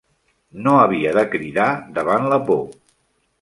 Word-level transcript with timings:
No 0.67 0.71
havia 0.83 1.11
de 1.17 1.25
cridar 1.35 1.67
davant 1.99 2.27
la 2.33 2.41
por. 2.49 2.65